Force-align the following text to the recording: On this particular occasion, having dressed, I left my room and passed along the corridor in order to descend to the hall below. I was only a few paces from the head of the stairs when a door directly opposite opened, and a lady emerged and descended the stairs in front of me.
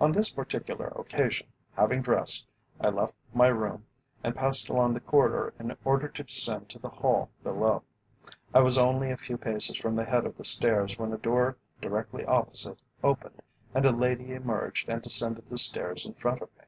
On 0.00 0.12
this 0.12 0.30
particular 0.30 0.86
occasion, 0.96 1.46
having 1.76 2.00
dressed, 2.00 2.46
I 2.80 2.88
left 2.88 3.14
my 3.34 3.48
room 3.48 3.84
and 4.24 4.34
passed 4.34 4.70
along 4.70 4.94
the 4.94 5.00
corridor 5.00 5.52
in 5.58 5.76
order 5.84 6.08
to 6.08 6.24
descend 6.24 6.70
to 6.70 6.78
the 6.78 6.88
hall 6.88 7.28
below. 7.44 7.82
I 8.54 8.60
was 8.60 8.78
only 8.78 9.10
a 9.10 9.18
few 9.18 9.36
paces 9.36 9.76
from 9.76 9.94
the 9.94 10.06
head 10.06 10.24
of 10.24 10.38
the 10.38 10.42
stairs 10.44 10.98
when 10.98 11.12
a 11.12 11.18
door 11.18 11.54
directly 11.82 12.24
opposite 12.24 12.78
opened, 13.04 13.42
and 13.74 13.84
a 13.84 13.92
lady 13.92 14.32
emerged 14.32 14.88
and 14.88 15.02
descended 15.02 15.50
the 15.50 15.58
stairs 15.58 16.06
in 16.06 16.14
front 16.14 16.40
of 16.40 16.48
me. 16.58 16.64